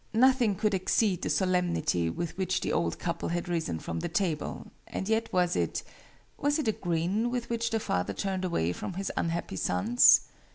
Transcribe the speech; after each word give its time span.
Nothing 0.15 0.55
could 0.55 0.73
exceed 0.73 1.21
the 1.21 1.29
solemnity 1.29 2.09
with 2.09 2.35
which 2.35 2.61
the 2.61 2.73
old 2.73 2.97
couple 2.97 3.29
had 3.29 3.47
risen 3.47 3.77
from 3.77 3.99
the 3.99 4.09
table, 4.09 4.71
and 4.87 5.07
yet 5.07 5.31
was 5.31 5.55
it 5.55 5.83
was 6.39 6.57
it 6.57 6.67
a 6.67 6.71
grin 6.71 7.29
with 7.29 7.51
which 7.51 7.69
the 7.69 7.79
father 7.79 8.11
turned 8.13 8.43
away 8.43 8.73
from 8.73 8.93
his 8.95 9.11
unhappy 9.15 9.57
sons? 9.57 10.21